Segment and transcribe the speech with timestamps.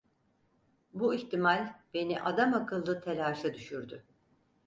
[0.93, 4.03] Bu ihtimal beni adamakıllı telaşa düşürdü.